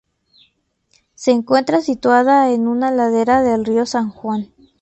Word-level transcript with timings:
Se 1.13 1.29
encuentra 1.29 1.79
situada 1.81 2.49
en 2.51 2.67
una 2.67 2.89
ladera 2.89 3.43
del 3.43 3.65
río 3.65 3.85
San 3.85 4.09
Juan. 4.09 4.51